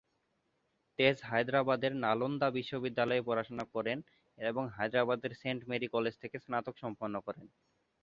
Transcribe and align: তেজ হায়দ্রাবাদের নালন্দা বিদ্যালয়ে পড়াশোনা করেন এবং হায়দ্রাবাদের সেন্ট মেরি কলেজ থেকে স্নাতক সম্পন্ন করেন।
তেজ 0.99 1.17
হায়দ্রাবাদের 1.23 1.93
নালন্দা 2.03 2.47
বিদ্যালয়ে 2.85 3.25
পড়াশোনা 3.27 3.65
করেন 3.75 3.97
এবং 4.37 4.63
হায়দ্রাবাদের 4.75 5.31
সেন্ট 5.41 5.61
মেরি 5.69 5.87
কলেজ 5.95 6.13
থেকে 6.23 6.37
স্নাতক 6.39 6.75
সম্পন্ন 6.83 7.15
করেন। 7.27 7.45